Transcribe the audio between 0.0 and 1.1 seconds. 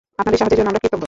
আপনাদের সাহায্যের জন্য আমরা কৃতজ্ঞ।